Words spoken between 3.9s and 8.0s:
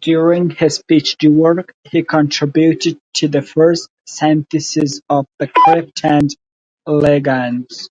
syntheses of the cryptand ligands.